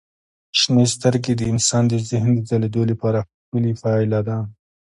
شنې 0.59 0.85
سترګې 0.95 1.33
د 1.37 1.41
انسان 1.51 1.83
د 1.87 1.93
ذهن 2.09 2.31
د 2.35 2.39
ځلېدو 2.49 2.81
لپاره 2.91 3.19
ښکلي 3.43 3.71
پایله 3.81 4.19
ده. 4.27 4.37